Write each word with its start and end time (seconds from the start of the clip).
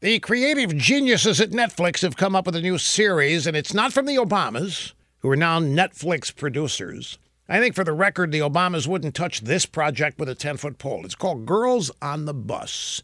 The 0.00 0.20
creative 0.20 0.76
geniuses 0.76 1.40
at 1.40 1.50
Netflix 1.50 2.02
have 2.02 2.16
come 2.16 2.36
up 2.36 2.46
with 2.46 2.54
a 2.54 2.60
new 2.60 2.78
series, 2.78 3.48
and 3.48 3.56
it's 3.56 3.74
not 3.74 3.92
from 3.92 4.06
the 4.06 4.14
Obamas, 4.14 4.92
who 5.18 5.28
are 5.28 5.34
now 5.34 5.58
Netflix 5.58 6.32
producers. 6.34 7.18
I 7.48 7.58
think 7.58 7.74
for 7.74 7.82
the 7.82 7.92
record, 7.92 8.30
the 8.30 8.38
Obamas 8.38 8.86
wouldn't 8.86 9.16
touch 9.16 9.40
this 9.40 9.66
project 9.66 10.20
with 10.20 10.28
a 10.28 10.36
10 10.36 10.58
foot 10.58 10.78
pole. 10.78 11.04
It's 11.04 11.16
called 11.16 11.46
Girls 11.46 11.90
on 12.00 12.26
the 12.26 12.32
Bus. 12.34 13.02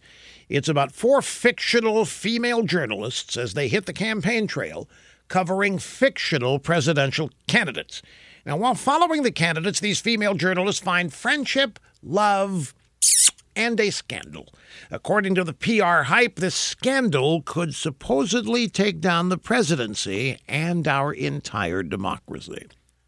It's 0.48 0.68
about 0.68 0.92
four 0.92 1.20
fictional 1.20 2.04
female 2.04 2.62
journalists 2.62 3.36
as 3.36 3.54
they 3.54 3.66
hit 3.66 3.86
the 3.86 3.92
campaign 3.92 4.46
trail 4.46 4.88
covering 5.26 5.80
fictional 5.80 6.60
presidential 6.60 7.28
candidates. 7.48 8.02
Now, 8.46 8.56
while 8.56 8.76
following 8.76 9.24
the 9.24 9.32
candidates, 9.32 9.80
these 9.80 9.98
female 9.98 10.34
journalists 10.34 10.80
find 10.80 11.12
friendship, 11.12 11.80
love, 12.04 12.72
and 13.56 13.78
a 13.80 13.90
scandal. 13.90 14.52
According 14.90 15.34
to 15.36 15.44
the 15.44 15.52
PR 15.52 16.04
hype, 16.04 16.36
this 16.36 16.54
scandal 16.54 17.42
could 17.42 17.74
supposedly 17.74 18.68
take 18.68 19.00
down 19.00 19.28
the 19.28 19.38
presidency 19.38 20.38
and 20.48 20.86
our 20.86 21.12
entire 21.12 21.82
democracy. 21.82 22.66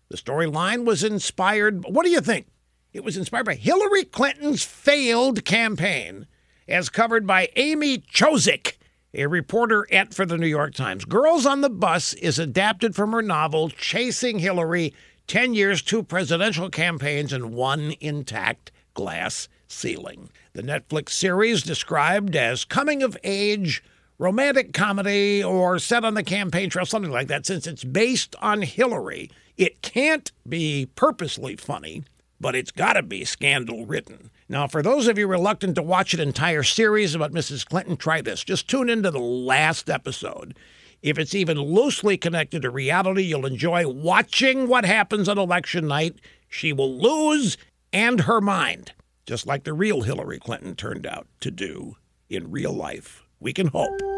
The 0.08 0.16
storyline 0.16 0.84
was 0.84 1.02
inspired. 1.02 1.84
What 1.84 2.04
do 2.04 2.10
you 2.10 2.20
think? 2.20 2.46
It 2.92 3.04
was 3.04 3.16
inspired 3.16 3.46
by 3.46 3.56
Hillary 3.56 4.04
Clinton's 4.04 4.64
failed 4.64 5.44
campaign, 5.44 6.26
as 6.66 6.88
covered 6.88 7.26
by 7.26 7.50
Amy 7.56 7.98
Chozick, 7.98 8.78
a 9.12 9.26
reporter 9.26 9.86
at 9.92 10.14
for 10.14 10.24
the 10.24 10.38
New 10.38 10.46
York 10.46 10.74
Times. 10.74 11.04
Girls 11.04 11.44
on 11.44 11.60
the 11.60 11.70
Bus 11.70 12.14
is 12.14 12.38
adapted 12.38 12.94
from 12.94 13.12
her 13.12 13.22
novel 13.22 13.68
Chasing 13.68 14.38
Hillary 14.38 14.94
10 15.26 15.54
years, 15.54 15.82
two 15.82 16.02
presidential 16.02 16.70
campaigns, 16.70 17.32
and 17.32 17.52
one 17.52 17.94
intact 18.00 18.70
glass 18.96 19.48
ceiling. 19.68 20.30
The 20.54 20.62
Netflix 20.62 21.10
series 21.10 21.62
described 21.62 22.34
as 22.34 22.64
coming 22.64 23.04
of 23.04 23.16
age 23.22 23.84
romantic 24.18 24.72
comedy 24.72 25.44
or 25.44 25.78
set 25.78 26.04
on 26.04 26.14
the 26.14 26.24
campaign 26.24 26.70
trail, 26.70 26.86
something 26.86 27.12
like 27.12 27.28
that, 27.28 27.46
since 27.46 27.66
it's 27.66 27.84
based 27.84 28.34
on 28.40 28.62
Hillary. 28.62 29.30
It 29.56 29.82
can't 29.82 30.32
be 30.48 30.88
purposely 30.96 31.56
funny, 31.56 32.04
but 32.40 32.56
it's 32.56 32.70
got 32.70 32.94
to 32.94 33.02
be 33.02 33.24
scandal 33.24 33.86
written. 33.86 34.30
Now, 34.48 34.66
for 34.66 34.82
those 34.82 35.08
of 35.08 35.18
you 35.18 35.26
reluctant 35.26 35.74
to 35.74 35.82
watch 35.82 36.14
an 36.14 36.20
entire 36.20 36.62
series 36.62 37.14
about 37.14 37.32
Mrs. 37.32 37.66
Clinton, 37.66 37.96
try 37.96 38.22
this. 38.22 38.44
Just 38.44 38.68
tune 38.68 38.88
into 38.88 39.10
the 39.10 39.18
last 39.18 39.90
episode. 39.90 40.56
If 41.02 41.18
it's 41.18 41.34
even 41.34 41.58
loosely 41.58 42.16
connected 42.16 42.62
to 42.62 42.70
reality, 42.70 43.24
you'll 43.24 43.44
enjoy 43.44 43.86
watching 43.86 44.68
what 44.68 44.84
happens 44.84 45.28
on 45.28 45.38
election 45.38 45.86
night. 45.86 46.16
She 46.48 46.72
will 46.72 46.96
lose 46.98 47.58
and 47.96 48.20
her 48.20 48.42
mind, 48.42 48.92
just 49.24 49.46
like 49.46 49.64
the 49.64 49.72
real 49.72 50.02
Hillary 50.02 50.38
Clinton 50.38 50.76
turned 50.76 51.06
out 51.06 51.26
to 51.40 51.50
do 51.50 51.96
in 52.28 52.50
real 52.50 52.74
life. 52.74 53.24
We 53.40 53.54
can 53.54 53.68
hope. 53.68 54.15